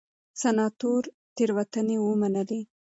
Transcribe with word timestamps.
سناتور 0.41 1.03
تېروتنې 1.35 1.95
ومنلې. 2.05 2.61